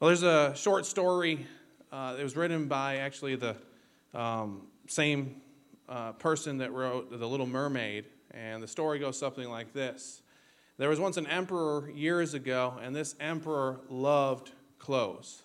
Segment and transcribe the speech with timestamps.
[0.00, 1.44] Well, there's a short story
[1.90, 3.56] uh, that was written by actually the
[4.14, 5.40] um, same
[5.88, 10.22] uh, person that wrote The Little Mermaid, and the story goes something like this.
[10.76, 15.42] There was once an emperor years ago, and this emperor loved clothes.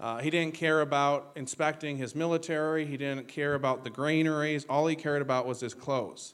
[0.00, 4.64] Uh, he didn't care about inspecting his military, he didn't care about the granaries.
[4.70, 6.32] All he cared about was his clothes.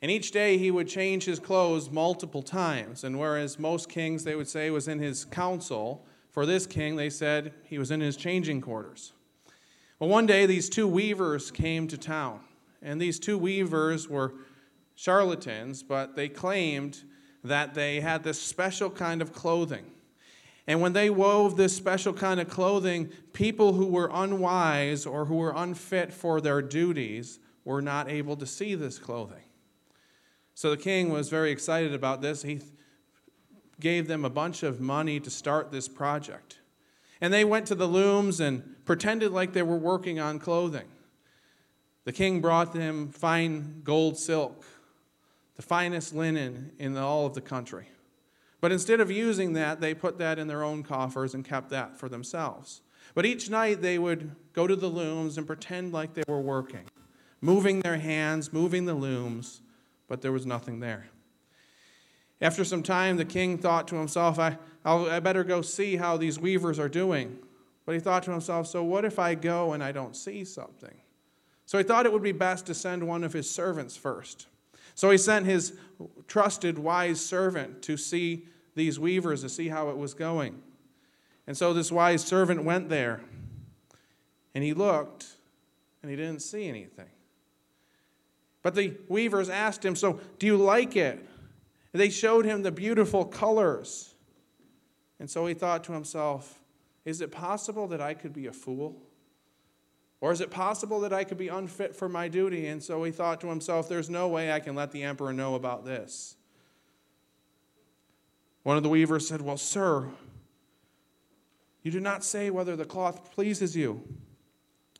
[0.00, 3.02] And each day he would change his clothes multiple times.
[3.02, 6.06] And whereas most kings, they would say, was in his council,
[6.38, 9.12] for this king, they said he was in his changing quarters.
[9.98, 12.38] Well, one day these two weavers came to town.
[12.80, 14.34] And these two weavers were
[14.94, 17.02] charlatans, but they claimed
[17.42, 19.86] that they had this special kind of clothing.
[20.68, 25.38] And when they wove this special kind of clothing, people who were unwise or who
[25.38, 29.42] were unfit for their duties were not able to see this clothing.
[30.54, 32.42] So the king was very excited about this.
[32.42, 32.60] He
[33.80, 36.58] gave them a bunch of money to start this project.
[37.20, 40.86] And they went to the looms and pretended like they were working on clothing.
[42.04, 44.64] The king brought them fine gold silk,
[45.56, 47.88] the finest linen in all of the country.
[48.60, 51.98] But instead of using that, they put that in their own coffers and kept that
[51.98, 52.80] for themselves.
[53.14, 56.84] But each night they would go to the looms and pretend like they were working,
[57.40, 59.60] moving their hands, moving the looms,
[60.08, 61.06] but there was nothing there.
[62.40, 66.38] After some time, the king thought to himself, I, i better go see how these
[66.38, 67.38] weavers are doing.
[67.84, 70.94] But he thought to himself, So what if I go and I don't see something?
[71.66, 74.46] So he thought it would be best to send one of his servants first.
[74.94, 75.74] So he sent his
[76.26, 80.62] trusted, wise servant to see these weavers, to see how it was going.
[81.46, 83.20] And so this wise servant went there,
[84.54, 85.26] and he looked,
[86.02, 87.10] and he didn't see anything.
[88.62, 91.26] But the weavers asked him, So, do you like it?
[91.98, 94.14] They showed him the beautiful colors.
[95.18, 96.60] And so he thought to himself,
[97.04, 99.02] Is it possible that I could be a fool?
[100.20, 102.68] Or is it possible that I could be unfit for my duty?
[102.68, 105.56] And so he thought to himself, There's no way I can let the emperor know
[105.56, 106.36] about this.
[108.62, 110.08] One of the weavers said, Well, sir,
[111.82, 114.04] you do not say whether the cloth pleases you.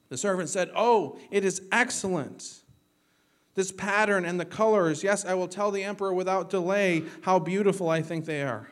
[0.08, 2.62] The servant said, Oh, it is excellent
[3.58, 5.02] this pattern and the colors.
[5.02, 8.70] Yes, I will tell the emperor without delay how beautiful I think they are.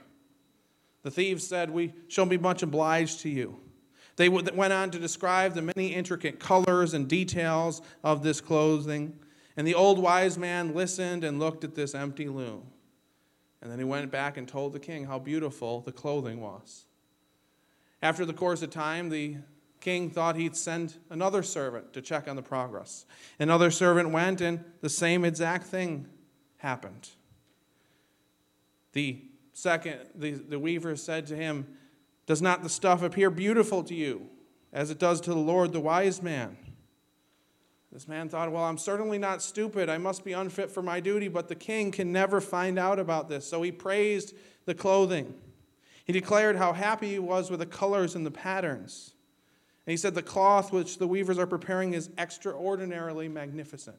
[1.02, 3.58] The thieves said, We shall be much obliged to you.
[4.14, 9.18] They went on to describe the many intricate colors and details of this clothing.
[9.56, 12.62] And the old wise man listened and looked at this empty loom.
[13.60, 16.84] And then he went back and told the king how beautiful the clothing was.
[18.02, 19.38] After the course of time, the
[19.86, 23.06] king thought he'd send another servant to check on the progress.
[23.38, 26.08] Another servant went, and the same exact thing
[26.56, 27.08] happened.
[28.94, 31.68] The second, the, the weaver said to him,
[32.26, 34.28] Does not the stuff appear beautiful to you,
[34.72, 36.56] as it does to the Lord, the wise man?
[37.92, 39.88] This man thought, Well, I'm certainly not stupid.
[39.88, 43.28] I must be unfit for my duty, but the king can never find out about
[43.28, 43.46] this.
[43.48, 45.32] So he praised the clothing.
[46.04, 49.12] He declared how happy he was with the colors and the patterns.
[49.86, 53.96] And he said, The cloth which the weavers are preparing is extraordinarily magnificent.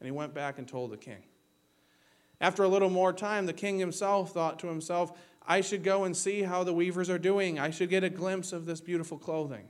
[0.00, 1.22] And he went back and told the king.
[2.40, 5.12] After a little more time, the king himself thought to himself,
[5.46, 7.58] I should go and see how the weavers are doing.
[7.58, 9.68] I should get a glimpse of this beautiful clothing.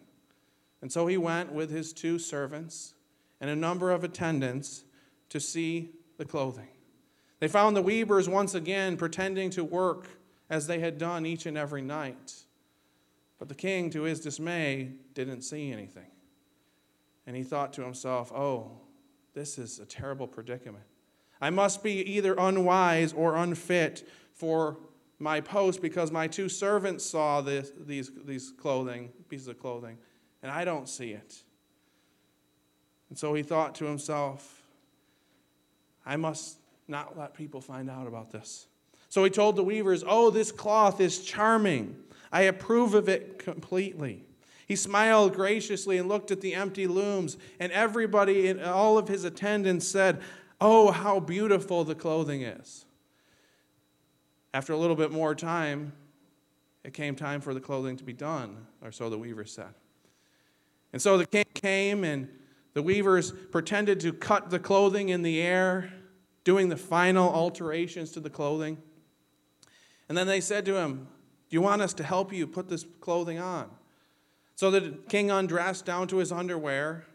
[0.82, 2.94] And so he went with his two servants
[3.40, 4.84] and a number of attendants
[5.30, 6.68] to see the clothing.
[7.40, 10.08] They found the weavers once again pretending to work
[10.48, 12.34] as they had done each and every night.
[13.40, 16.06] But the king, to his dismay, didn't see anything.
[17.26, 18.70] And he thought to himself, oh,
[19.34, 20.84] this is a terrible predicament.
[21.40, 24.78] I must be either unwise or unfit for
[25.18, 29.96] my post because my two servants saw this, these, these clothing, pieces of clothing,
[30.42, 31.42] and I don't see it.
[33.08, 34.62] And so he thought to himself,
[36.04, 36.58] I must
[36.88, 38.66] not let people find out about this.
[39.08, 41.96] So he told the weavers, Oh, this cloth is charming.
[42.32, 44.24] I approve of it completely.
[44.66, 49.24] He smiled graciously and looked at the empty looms, and everybody in all of his
[49.24, 50.20] attendants said,
[50.60, 52.84] Oh, how beautiful the clothing is.
[54.52, 55.92] After a little bit more time,
[56.84, 59.74] it came time for the clothing to be done, or so the weavers said.
[60.92, 62.28] And so the king came, and
[62.74, 65.92] the weavers pretended to cut the clothing in the air,
[66.44, 68.78] doing the final alterations to the clothing.
[70.08, 71.08] And then they said to him,
[71.50, 73.68] do you want us to help you put this clothing on?
[74.54, 77.06] So the king undressed down to his underwear,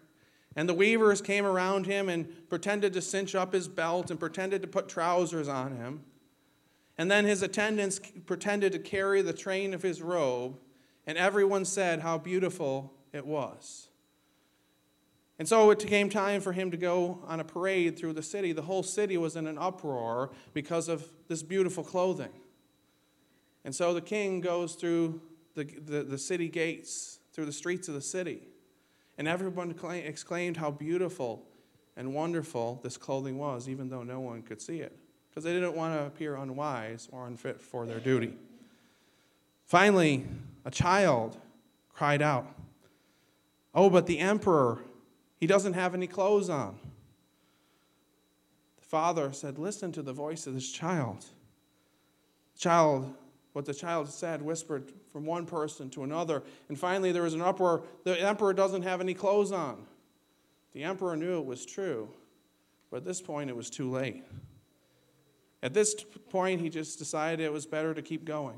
[0.58, 4.62] and the weavers came around him and pretended to cinch up his belt and pretended
[4.62, 6.04] to put trousers on him.
[6.98, 10.58] And then his attendants pretended to carry the train of his robe,
[11.08, 13.88] and everyone said how beautiful it was.
[15.38, 18.54] And so it came time for him to go on a parade through the city.
[18.54, 22.32] The whole city was in an uproar because of this beautiful clothing.
[23.65, 25.19] And so the king goes through
[25.56, 28.44] the, the, the city gates, through the streets of the city.
[29.17, 31.44] And everyone exclaimed how beautiful
[31.97, 34.95] and wonderful this clothing was, even though no one could see it,
[35.29, 38.33] because they didn't want to appear unwise or unfit for their duty.
[39.65, 40.25] Finally,
[40.63, 41.38] a child
[41.91, 42.47] cried out,
[43.73, 44.81] Oh, but the emperor,
[45.38, 46.77] he doesn't have any clothes on.
[48.77, 51.25] The father said, Listen to the voice of this child.
[52.53, 53.13] The child,
[53.56, 56.44] what the child said, whispered from one person to another.
[56.68, 57.84] And finally, there was an uproar.
[58.04, 59.86] The emperor doesn't have any clothes on.
[60.74, 62.10] The emperor knew it was true,
[62.92, 64.25] but at this point, it was too late.
[65.63, 65.96] At this
[66.30, 68.57] point, he just decided it was better to keep going.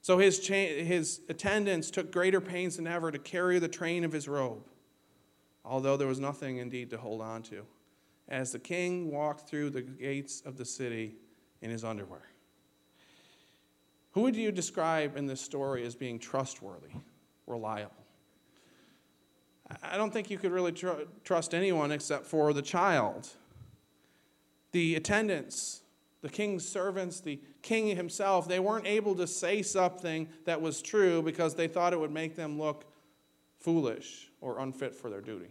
[0.00, 4.12] So his, cha- his attendants took greater pains than ever to carry the train of
[4.12, 4.62] his robe,
[5.64, 7.66] although there was nothing indeed to hold on to,
[8.28, 11.16] as the king walked through the gates of the city
[11.62, 12.29] in his underwear.
[14.12, 16.90] Who would you describe in this story as being trustworthy,
[17.46, 17.94] reliable?
[19.82, 23.28] I don't think you could really tr- trust anyone except for the child.
[24.72, 25.82] The attendants,
[26.22, 31.22] the king's servants, the king himself, they weren't able to say something that was true
[31.22, 32.84] because they thought it would make them look
[33.60, 35.50] foolish or unfit for their duty.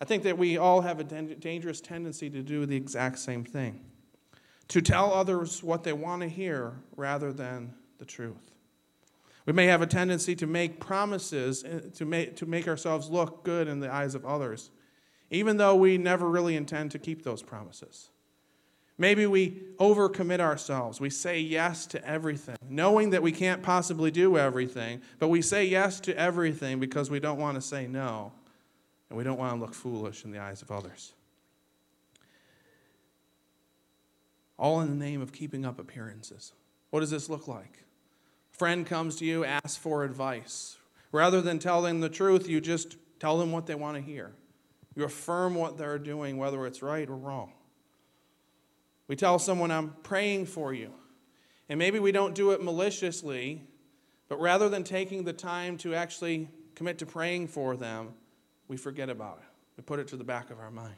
[0.00, 3.80] I think that we all have a dangerous tendency to do the exact same thing
[4.68, 8.52] to tell others what they want to hear rather than the truth.
[9.46, 13.44] We may have a tendency to make promises eh, to make, to make ourselves look
[13.44, 14.70] good in the eyes of others,
[15.30, 18.10] even though we never really intend to keep those promises.
[18.98, 21.00] Maybe we overcommit ourselves.
[21.00, 25.64] We say yes to everything, knowing that we can't possibly do everything, but we say
[25.64, 28.32] yes to everything because we don't want to say no,
[29.08, 31.14] and we don't want to look foolish in the eyes of others.
[34.62, 36.52] All in the name of keeping up appearances.
[36.90, 37.82] What does this look like?
[38.52, 40.76] A friend comes to you, asks for advice.
[41.10, 44.30] Rather than tell them the truth, you just tell them what they want to hear.
[44.94, 47.52] You affirm what they're doing, whether it's right or wrong.
[49.08, 50.92] We tell someone, I'm praying for you.
[51.68, 53.64] And maybe we don't do it maliciously,
[54.28, 58.10] but rather than taking the time to actually commit to praying for them,
[58.68, 59.48] we forget about it.
[59.76, 60.94] We put it to the back of our mind.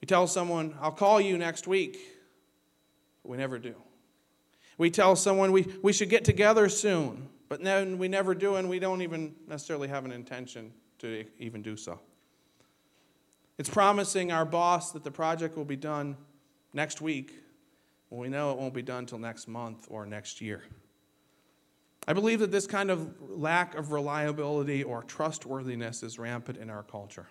[0.00, 1.98] We tell someone, I'll call you next week,
[3.22, 3.74] but we never do.
[4.76, 8.68] We tell someone we, we should get together soon, but then we never do, and
[8.68, 11.98] we don't even necessarily have an intention to even do so.
[13.58, 16.16] It's promising our boss that the project will be done
[16.72, 17.34] next week
[18.08, 20.62] when we know it won't be done until next month or next year.
[22.06, 26.82] I believe that this kind of lack of reliability or trustworthiness is rampant in our
[26.82, 27.26] culture.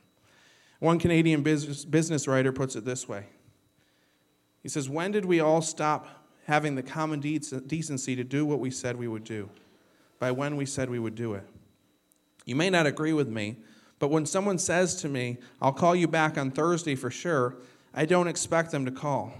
[0.79, 3.25] One Canadian business, business writer puts it this way
[4.61, 8.71] He says, When did we all stop having the common decency to do what we
[8.71, 9.49] said we would do
[10.17, 11.43] by when we said we would do it.
[12.45, 13.57] You may not agree with me,
[13.99, 17.57] but when someone says to me, I'll call you back on Thursday for sure,
[17.93, 19.33] I don't expect them to call.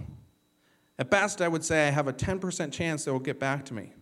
[0.98, 3.74] At best, I would say I have a 10% chance they will get back to
[3.74, 3.92] me.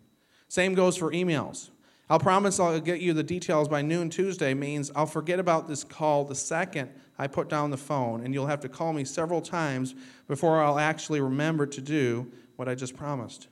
[0.49, 1.71] Same goes for emails.
[2.09, 5.83] I'll promise I'll get you the details by noon Tuesday means I'll forget about this
[5.83, 9.41] call the second I put down the phone, and you'll have to call me several
[9.41, 9.95] times
[10.29, 13.49] before I'll actually remember to do what I just promised.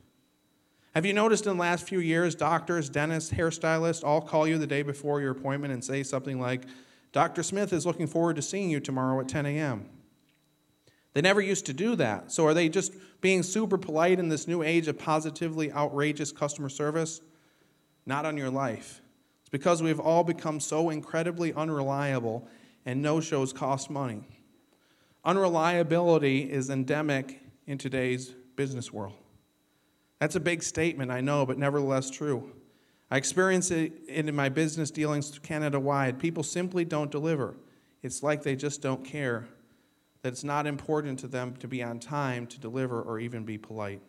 [0.94, 4.66] Have you noticed in the last few years, doctors, dentists, hairstylists all call you the
[4.66, 6.62] day before your appointment and say something like,
[7.10, 7.42] Dr.
[7.42, 9.88] Smith is looking forward to seeing you tomorrow at 10 a.m.?
[11.12, 12.30] They never used to do that.
[12.30, 16.68] So are they just being super polite in this new age of positively outrageous customer
[16.68, 17.20] service?
[18.06, 19.00] Not on your life.
[19.40, 22.46] It's because we've all become so incredibly unreliable
[22.84, 24.26] and no shows cost money.
[25.24, 29.14] Unreliability is endemic in today's business world.
[30.20, 32.52] That's a big statement, I know, but nevertheless true.
[33.10, 36.18] I experience it in my business dealings Canada wide.
[36.18, 37.54] People simply don't deliver.
[38.02, 39.46] It's like they just don't care,
[40.22, 43.56] that it's not important to them to be on time to deliver or even be
[43.56, 44.00] polite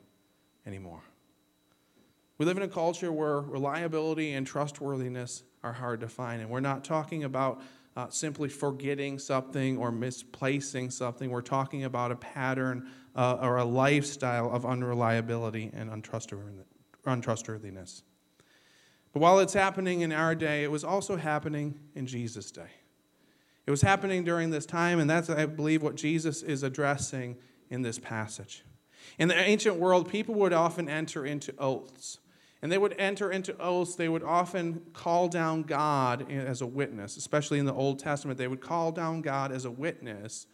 [0.66, 1.02] anymore.
[2.38, 6.60] We live in a culture where reliability and trustworthiness are hard to find, and we're
[6.60, 7.62] not talking about
[7.96, 11.30] uh, simply forgetting something or misplacing something.
[11.30, 18.04] We're talking about a pattern uh, or a lifestyle of unreliability and untrustworthiness.
[19.14, 22.70] But while it's happening in our day, it was also happening in Jesus' day.
[23.66, 27.38] It was happening during this time, and that's, I believe, what Jesus is addressing
[27.70, 28.66] in this passage.
[29.18, 32.20] In the ancient world, people would often enter into oaths.
[32.66, 33.94] And they would enter into oaths.
[33.94, 38.40] They would often call down God as a witness, especially in the Old Testament.
[38.40, 40.48] They would call down God as a witness.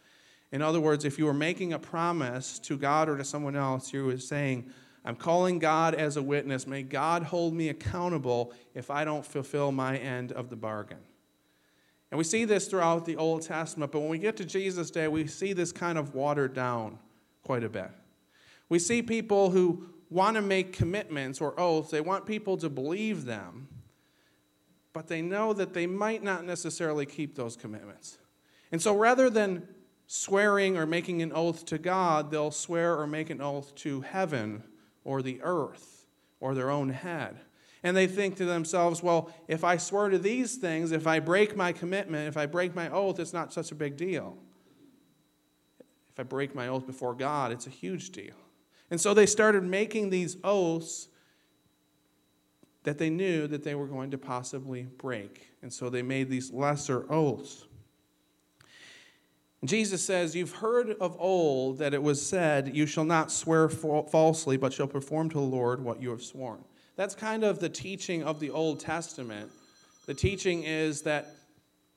[0.50, 3.94] In other words, if you were making a promise to God or to someone else,
[3.94, 4.70] you were saying,
[5.06, 6.66] I'm calling God as a witness.
[6.66, 11.00] May God hold me accountable if I don't fulfill my end of the bargain.
[12.10, 15.08] And we see this throughout the Old Testament, but when we get to Jesus' day,
[15.08, 16.98] we see this kind of watered down
[17.42, 17.90] quite a bit.
[18.68, 23.24] We see people who want to make commitments or oaths, they want people to believe
[23.24, 23.68] them,
[24.92, 28.18] but they know that they might not necessarily keep those commitments.
[28.70, 29.66] And so rather than
[30.06, 34.62] swearing or making an oath to God, they'll swear or make an oath to heaven
[35.04, 36.06] or the earth
[36.40, 37.38] or their own head.
[37.82, 41.56] And they think to themselves, well, if I swear to these things, if I break
[41.56, 44.36] my commitment, if I break my oath, it's not such a big deal.
[46.12, 48.34] If I break my oath before God, it's a huge deal.
[48.92, 51.08] And so they started making these oaths
[52.82, 55.48] that they knew that they were going to possibly break.
[55.62, 57.64] And so they made these lesser oaths.
[59.64, 64.58] Jesus says, You've heard of old that it was said, You shall not swear falsely,
[64.58, 66.62] but shall perform to the Lord what you have sworn.
[66.94, 69.50] That's kind of the teaching of the Old Testament.
[70.04, 71.34] The teaching is that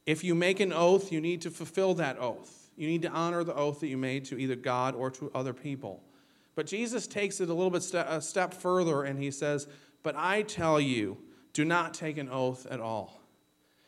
[0.05, 2.69] if you make an oath, you need to fulfill that oath.
[2.77, 5.51] You need to honor the oath that you made to either God or to other
[5.51, 6.01] people.
[6.55, 9.67] But Jesus takes it a little bit a step further and he says,
[10.03, 11.17] But I tell you,
[11.53, 13.21] do not take an oath at all.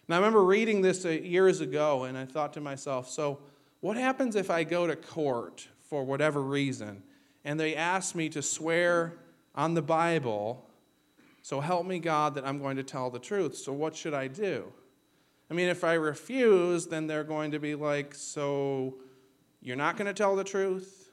[0.07, 3.39] Now, I remember reading this years ago and I thought to myself, so
[3.79, 7.03] what happens if I go to court for whatever reason
[7.43, 9.13] and they ask me to swear
[9.55, 10.65] on the Bible,
[11.41, 13.55] so help me God that I'm going to tell the truth?
[13.55, 14.71] So what should I do?
[15.49, 18.95] I mean, if I refuse, then they're going to be like, so
[19.61, 21.06] you're not going to tell the truth?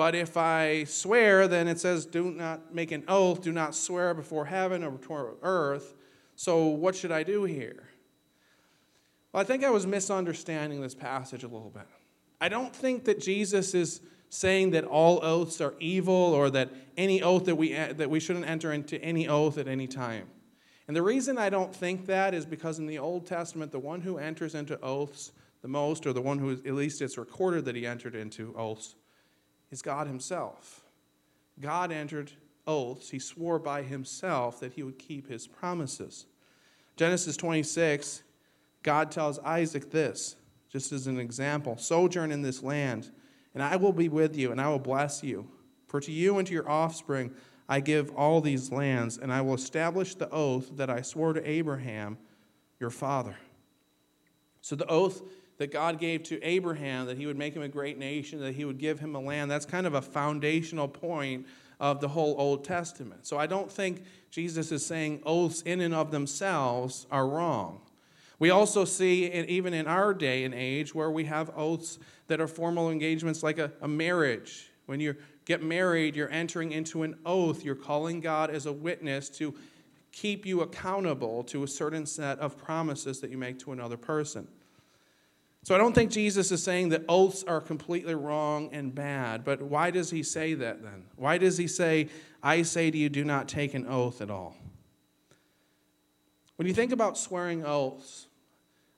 [0.00, 4.14] But if I swear, then it says, do not make an oath, do not swear
[4.14, 5.94] before heaven or before earth.
[6.36, 7.86] So what should I do here?
[9.30, 11.86] Well, I think I was misunderstanding this passage a little bit.
[12.40, 17.20] I don't think that Jesus is saying that all oaths are evil or that any
[17.20, 20.28] oath that we, that we shouldn't enter into any oath at any time.
[20.88, 24.00] And the reason I don't think that is because in the Old Testament, the one
[24.00, 27.76] who enters into oaths the most, or the one who, at least it's recorded that
[27.76, 28.94] he entered into oaths,
[29.70, 30.84] is God himself.
[31.60, 32.32] God entered
[32.66, 33.10] oaths.
[33.10, 36.26] He swore by himself that he would keep his promises.
[36.96, 38.22] Genesis 26
[38.82, 40.36] God tells Isaac this,
[40.70, 43.10] just as an example Sojourn in this land,
[43.54, 45.48] and I will be with you, and I will bless you.
[45.86, 47.34] For to you and to your offspring
[47.68, 51.48] I give all these lands, and I will establish the oath that I swore to
[51.48, 52.18] Abraham,
[52.80, 53.36] your father.
[54.60, 55.22] So, the oath
[55.60, 58.64] that God gave to Abraham that he would make him a great nation, that he
[58.64, 61.46] would give him a land, that's kind of a foundational point
[61.78, 63.26] of the whole Old Testament.
[63.26, 67.82] So, I don't think Jesus is saying oaths in and of themselves are wrong.
[68.38, 71.98] We also see, even in our day and age, where we have oaths
[72.28, 74.70] that are formal engagements like a, a marriage.
[74.86, 75.14] When you
[75.44, 77.66] get married, you're entering into an oath.
[77.66, 79.54] You're calling God as a witness to
[80.10, 84.48] keep you accountable to a certain set of promises that you make to another person.
[85.62, 89.60] So I don't think Jesus is saying that oaths are completely wrong and bad, but
[89.60, 91.04] why does he say that then?
[91.16, 92.08] Why does he say,
[92.42, 94.56] I say to you, do not take an oath at all?
[96.56, 98.26] When you think about swearing oaths,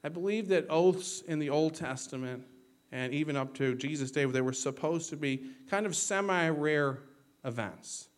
[0.04, 2.45] I believe that oaths in the Old Testament
[2.92, 7.00] and even up to Jesus' day, they were supposed to be kind of semi rare
[7.45, 8.09] events.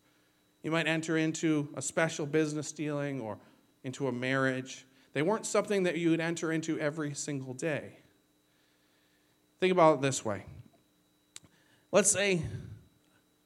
[0.62, 3.38] You might enter into a special business dealing or
[3.84, 4.86] into a marriage.
[5.12, 7.98] They weren't something that you would enter into every single day.
[9.64, 10.44] Think about it this way.
[11.90, 12.42] Let's say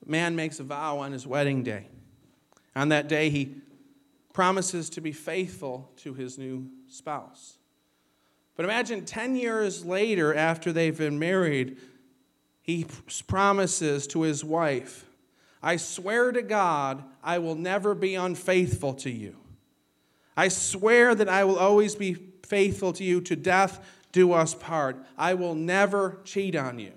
[0.05, 1.87] a man makes a vow on his wedding day.
[2.75, 3.55] On that day, he
[4.33, 7.59] promises to be faithful to his new spouse.
[8.57, 11.77] But imagine 10 years later, after they've been married,
[12.63, 12.85] he
[13.29, 15.05] promises to his wife,
[15.63, 19.37] I swear to God, I will never be unfaithful to you.
[20.37, 23.79] I swear that I will always be faithful to you to death
[24.19, 24.97] do us part.
[25.17, 26.91] I will never cheat on you.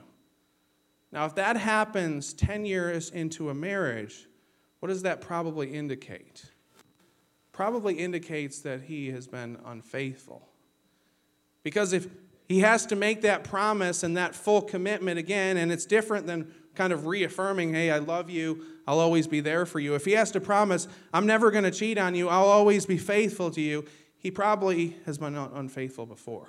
[1.12, 4.28] Now, if that happens 10 years into a marriage,
[4.80, 6.46] what does that probably indicate?
[7.52, 10.48] Probably indicates that he has been unfaithful.
[11.62, 12.08] Because if
[12.48, 16.52] he has to make that promise and that full commitment again, and it's different than
[16.74, 19.94] kind of reaffirming, hey, I love you, I'll always be there for you.
[19.94, 22.98] If he has to promise, I'm never going to cheat on you, I'll always be
[22.98, 23.86] faithful to you,
[24.18, 26.48] he probably has been unfaithful before.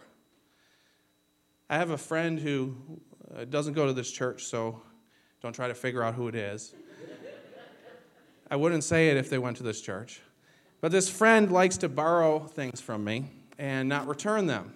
[1.72, 2.76] I have a friend who
[3.34, 4.82] uh, doesn't go to this church, so
[5.40, 6.74] don't try to figure out who it is.
[8.50, 10.20] I wouldn't say it if they went to this church.
[10.82, 14.74] But this friend likes to borrow things from me and not return them.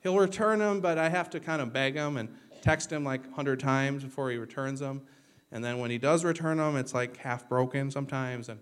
[0.00, 2.28] He'll return them, but I have to kind of beg him and
[2.60, 5.02] text him like 100 times before he returns them.
[5.52, 8.48] And then when he does return them, it's like half broken sometimes.
[8.48, 8.58] And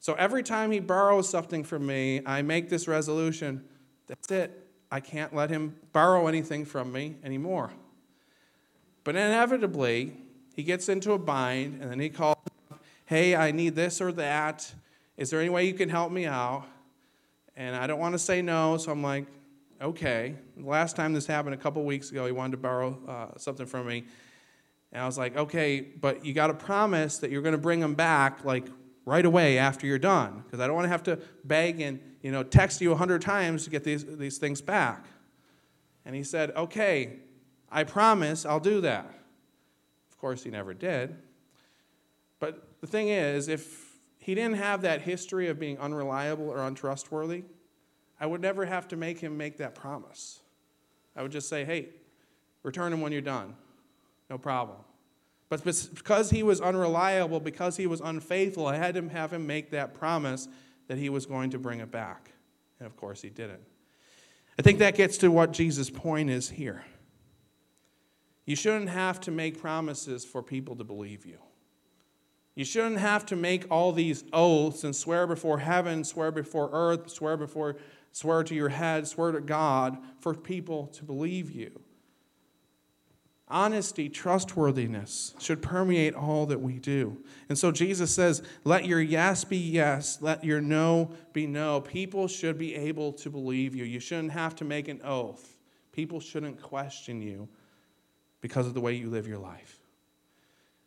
[0.00, 3.62] so every time he borrows something from me, I make this resolution
[4.08, 4.63] that's it.
[4.94, 7.72] I can't let him borrow anything from me anymore.
[9.02, 10.12] But inevitably,
[10.54, 12.36] he gets into a bind and then he calls,
[13.04, 14.72] Hey, I need this or that.
[15.16, 16.64] Is there any way you can help me out?
[17.56, 19.26] And I don't want to say no, so I'm like,
[19.82, 20.36] Okay.
[20.56, 23.66] The last time this happened a couple weeks ago, he wanted to borrow uh, something
[23.66, 24.04] from me.
[24.92, 27.80] And I was like, Okay, but you got to promise that you're going to bring
[27.80, 28.68] him back like
[29.06, 32.32] right away after you're done because I don't want to have to beg and you
[32.32, 35.04] know text you a hundred times to get these, these things back.
[36.06, 37.18] And he said, Okay,
[37.70, 39.04] I promise I'll do that.
[40.10, 41.14] Of course, he never did.
[42.40, 47.44] But the thing is, if he didn't have that history of being unreliable or untrustworthy,
[48.18, 50.40] I would never have to make him make that promise.
[51.14, 51.90] I would just say, Hey,
[52.62, 53.54] return him when you're done.
[54.30, 54.78] No problem.
[55.50, 59.70] But because he was unreliable, because he was unfaithful, I had to have him make
[59.72, 60.48] that promise
[60.88, 62.32] that he was going to bring it back.
[62.78, 63.62] And of course, he didn't.
[64.58, 66.84] I think that gets to what Jesus' point is here.
[68.46, 71.38] You shouldn't have to make promises for people to believe you.
[72.54, 77.10] You shouldn't have to make all these oaths and swear before heaven, swear before earth,
[77.10, 77.76] swear before
[78.14, 81.80] swear to your head, swear to God for people to believe you.
[83.54, 87.16] Honesty, trustworthiness should permeate all that we do.
[87.48, 91.80] And so Jesus says, let your yes be yes, let your no be no.
[91.80, 93.84] People should be able to believe you.
[93.84, 95.56] You shouldn't have to make an oath.
[95.92, 97.48] People shouldn't question you
[98.40, 99.78] because of the way you live your life.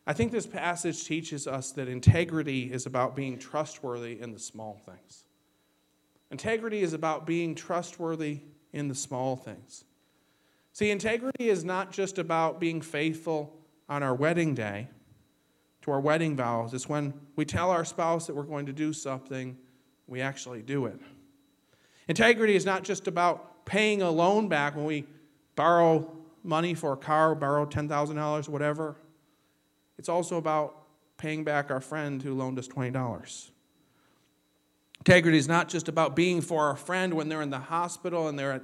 [0.06, 4.82] I think this passage teaches us that integrity is about being trustworthy in the small
[4.86, 5.24] things.
[6.32, 8.42] Integrity is about being trustworthy
[8.74, 9.86] in the small things.
[10.78, 13.52] See, integrity is not just about being faithful
[13.90, 14.90] on our wedding day
[15.82, 16.72] to our wedding vows.
[16.76, 19.58] It's when we tell our spouse that we're going to do something,
[20.06, 21.00] we actually do it.
[22.08, 25.08] Integrity is not just about paying a loan back when we
[25.56, 28.98] borrow money for a car, borrow $10,000, whatever.
[29.98, 30.84] It's also about
[31.18, 33.50] paying back our friend who loaned us $20.
[35.00, 38.38] Integrity is not just about being for our friend when they're in the hospital and
[38.38, 38.64] they're at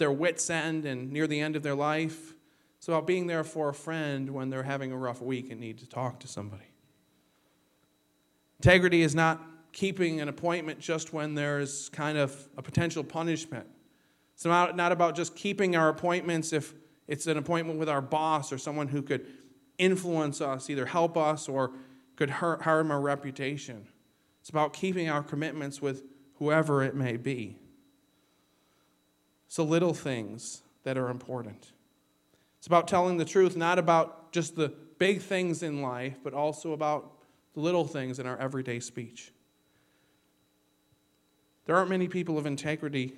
[0.00, 2.34] their wits' end and near the end of their life.
[2.78, 5.78] It's about being there for a friend when they're having a rough week and need
[5.78, 6.64] to talk to somebody.
[8.58, 9.40] Integrity is not
[9.72, 13.66] keeping an appointment just when there's kind of a potential punishment.
[14.34, 16.74] It's not, not about just keeping our appointments if
[17.06, 19.26] it's an appointment with our boss or someone who could
[19.78, 21.72] influence us, either help us or
[22.16, 23.86] could hurt, harm our reputation.
[24.40, 27.58] It's about keeping our commitments with whoever it may be.
[29.50, 31.72] It's the little things that are important.
[32.58, 36.72] It's about telling the truth, not about just the big things in life, but also
[36.72, 37.14] about
[37.54, 39.32] the little things in our everyday speech.
[41.66, 43.12] There aren't many people of integrity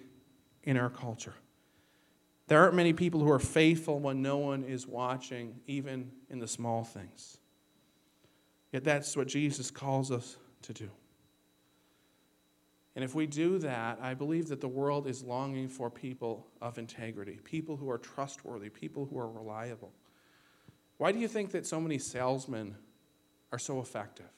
[0.64, 1.34] in our culture.
[2.46, 6.48] There aren't many people who are faithful when no one is watching, even in the
[6.48, 7.36] small things.
[8.72, 10.88] Yet that's what Jesus calls us to do.
[12.94, 16.76] And if we do that, I believe that the world is longing for people of
[16.76, 19.92] integrity, people who are trustworthy, people who are reliable.
[20.98, 22.76] Why do you think that so many salesmen
[23.50, 24.30] are so effective?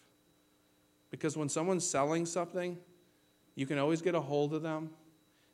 [1.11, 2.79] Because when someone's selling something,
[3.57, 4.91] you can always get a hold of them.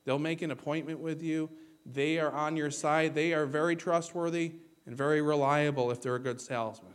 [0.04, 1.50] They'll make an appointment with you.
[1.86, 3.14] They are on your side.
[3.14, 4.52] They are very trustworthy
[4.86, 6.94] and very reliable if they're a good salesman.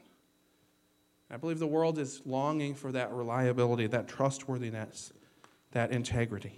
[1.29, 5.11] I believe the world is longing for that reliability, that trustworthiness
[5.75, 6.57] that integrity.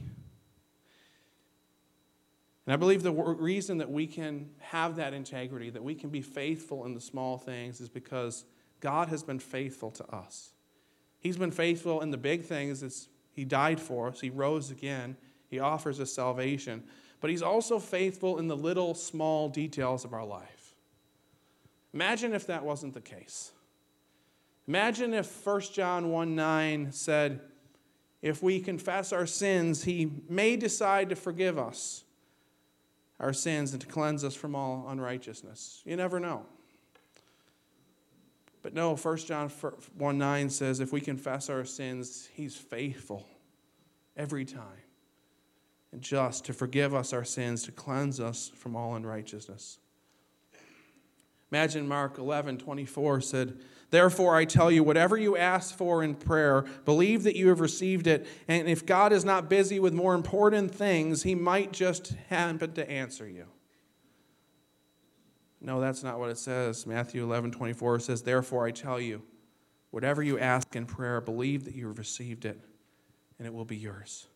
[2.67, 6.21] And I believe the reason that we can have that integrity, that we can be
[6.21, 8.45] faithful in the small things, is because
[8.80, 10.51] God has been faithful to us.
[11.19, 12.84] He's been faithful in the big things.
[12.84, 15.17] It's, he died for us, He rose again,
[15.49, 16.84] He offers us salvation.
[17.19, 20.75] But He's also faithful in the little, small details of our life.
[21.91, 23.51] Imagine if that wasn't the case.
[24.67, 27.41] Imagine if 1 John 1 9 said,
[28.21, 32.03] if we confess our sins, He may decide to forgive us
[33.19, 35.82] our sins and to cleanse us from all unrighteousness.
[35.86, 36.45] You never know.
[38.62, 43.25] But no, 1 John 1 9 says, if we confess our sins, He's faithful
[44.15, 44.84] every time
[45.91, 49.80] and just to forgive us our sins, to cleanse us from all unrighteousness.
[51.51, 53.58] Imagine Mark 11 24 said,
[53.89, 58.06] Therefore, I tell you, whatever you ask for in prayer, believe that you have received
[58.06, 58.28] it.
[58.47, 62.89] And if God is not busy with more important things, he might just happen to
[62.89, 63.45] answer you.
[65.62, 66.86] No, that's not what it says.
[66.86, 69.23] Matthew 11 24 says, Therefore, I tell you,
[69.89, 72.60] whatever you ask in prayer, believe that you have received it,
[73.38, 74.28] and it will be yours.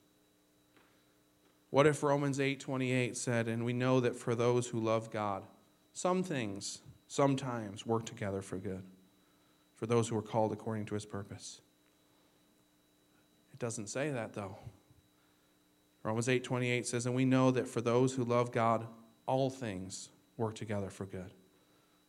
[1.72, 5.44] What if Romans 8 28 said, And we know that for those who love God,
[5.94, 8.84] some things sometimes work together for good?
[9.82, 11.60] For those who are called according to his purpose.
[13.52, 14.60] It doesn't say that though.
[16.04, 18.86] Romans 8:28 says, "And we know that for those who love God,
[19.26, 21.34] all things work together for good,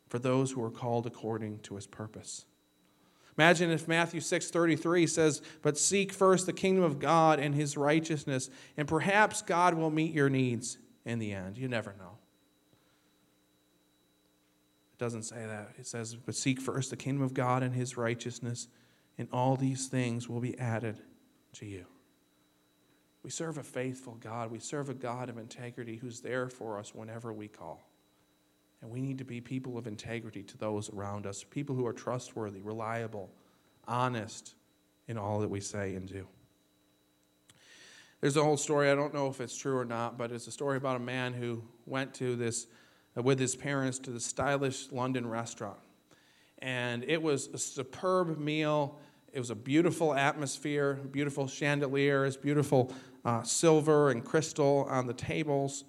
[0.06, 2.44] for those who are called according to his purpose."
[3.38, 8.50] Imagine if Matthew 6:33 says, "But seek first the kingdom of God and his righteousness,
[8.76, 12.18] and perhaps God will meet your needs in the end." You never know
[15.02, 15.72] doesn't say that.
[15.80, 18.68] It says, But seek first the kingdom of God and his righteousness,
[19.18, 20.96] and all these things will be added
[21.54, 21.86] to you.
[23.24, 24.52] We serve a faithful God.
[24.52, 27.82] We serve a God of integrity who's there for us whenever we call.
[28.80, 31.92] And we need to be people of integrity to those around us, people who are
[31.92, 33.28] trustworthy, reliable,
[33.88, 34.54] honest
[35.08, 36.28] in all that we say and do.
[38.20, 40.52] There's a whole story, I don't know if it's true or not, but it's a
[40.52, 42.68] story about a man who went to this
[43.16, 45.78] with his parents to the stylish London restaurant.
[46.58, 48.98] And it was a superb meal.
[49.32, 52.92] It was a beautiful atmosphere, beautiful chandeliers, beautiful
[53.24, 55.84] uh, silver and crystal on the tables,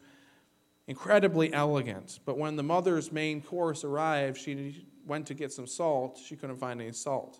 [0.87, 2.19] incredibly elegant.
[2.25, 6.19] But when the mother's main course arrived, she went to get some salt.
[6.23, 7.39] She couldn't find any salt.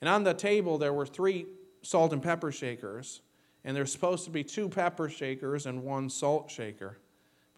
[0.00, 1.46] And on the table, there were three
[1.82, 3.20] salt and pepper shakers,
[3.64, 6.98] and there's supposed to be two pepper shakers and one salt shaker.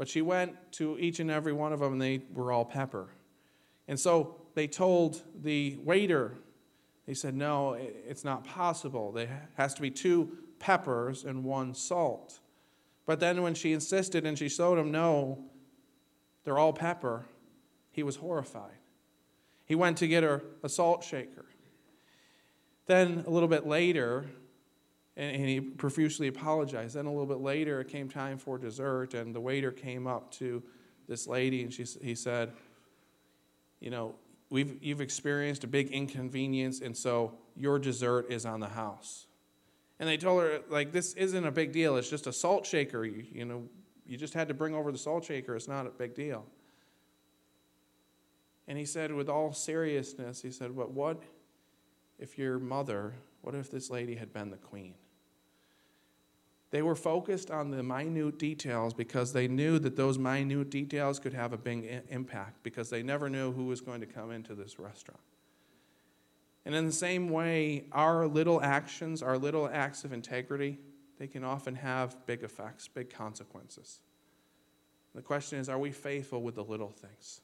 [0.01, 3.11] But she went to each and every one of them, and they were all pepper.
[3.87, 6.39] And so they told the waiter,
[7.05, 9.13] they said, No, it's not possible.
[9.13, 12.41] There has to be two peppers and one salt.
[13.05, 15.45] But then when she insisted and she showed him, No,
[16.45, 17.27] they're all pepper,
[17.91, 18.79] he was horrified.
[19.67, 21.45] He went to get her a salt shaker.
[22.87, 24.31] Then a little bit later,
[25.21, 26.97] and, and he profusely apologized.
[26.97, 30.33] Then a little bit later, it came time for dessert, and the waiter came up
[30.33, 30.63] to
[31.07, 32.53] this lady, and she, he said,
[33.81, 34.15] You know,
[34.49, 39.27] we've, you've experienced a big inconvenience, and so your dessert is on the house.
[39.99, 41.99] And they told her, like, this isn't a big deal.
[41.99, 43.05] It's just a salt shaker.
[43.05, 43.65] You, you know,
[44.07, 45.55] you just had to bring over the salt shaker.
[45.55, 46.47] It's not a big deal.
[48.67, 51.23] And he said, with all seriousness, he said, But what
[52.19, 54.95] if your mother, what if this lady had been the queen?
[56.71, 61.35] They were focused on the minute details because they knew that those minute details could
[61.35, 64.79] have a big impact because they never knew who was going to come into this
[64.79, 65.21] restaurant.
[66.65, 70.79] And in the same way, our little actions, our little acts of integrity,
[71.19, 74.01] they can often have big effects, big consequences.
[75.15, 77.41] The question is are we faithful with the little things?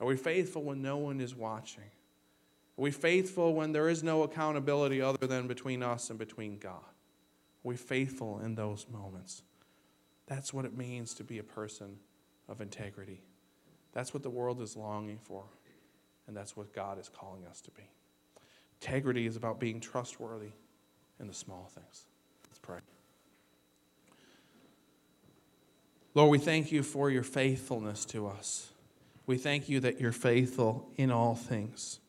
[0.00, 1.90] Are we faithful when no one is watching?
[2.78, 6.91] Are we faithful when there is no accountability other than between us and between God?
[7.62, 9.42] We faithful in those moments?
[10.26, 11.98] That's what it means to be a person
[12.48, 13.22] of integrity.
[13.92, 15.44] That's what the world is longing for,
[16.26, 17.90] and that's what God is calling us to be.
[18.80, 20.52] Integrity is about being trustworthy
[21.20, 22.06] in the small things.
[22.48, 22.78] Let's pray.
[26.14, 28.68] Lord, we thank you for your faithfulness to us.
[29.26, 32.00] We thank you that you're faithful in all things.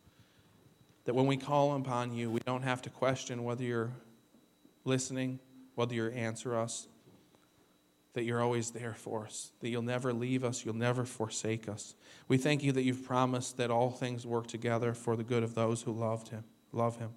[1.05, 3.91] That when we call upon you, we don't have to question whether you're
[4.85, 5.39] listening,
[5.75, 6.87] whether you answer us,
[8.13, 11.95] that you're always there for us, that you'll never leave us, you'll never forsake us.
[12.27, 15.55] We thank you that you've promised that all things work together for the good of
[15.55, 17.09] those who loved him, love him.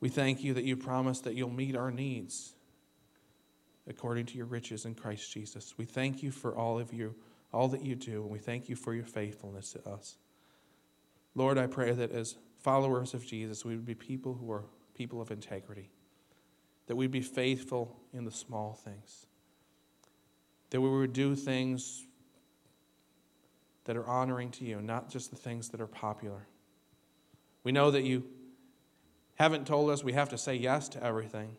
[0.00, 2.54] We thank you that you promised that you'll meet our needs
[3.86, 5.74] according to your riches in Christ Jesus.
[5.76, 7.14] We thank you for all of you,
[7.52, 10.16] all that you do, and we thank you for your faithfulness to us.
[11.34, 14.64] Lord, I pray that as followers of Jesus, we would be people who are
[15.00, 15.88] people of integrity,
[16.86, 19.24] that we'd be faithful in the small things,
[20.68, 22.04] that we would do things
[23.84, 26.46] that are honoring to you, not just the things that are popular.
[27.64, 28.24] We know that you
[29.36, 31.56] haven't told us we have to say yes to everything,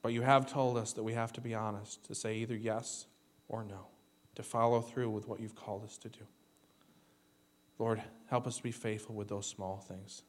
[0.00, 3.04] but you have told us that we have to be honest, to say either yes
[3.50, 3.88] or no,
[4.34, 6.24] to follow through with what you've called us to do.
[7.78, 10.22] Lord, help us to be faithful with those small things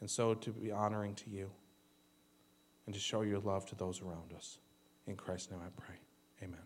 [0.00, 1.50] and so to be honoring to you
[2.86, 4.58] and to show your love to those around us.
[5.06, 5.96] In Christ's name I pray.
[6.42, 6.65] Amen.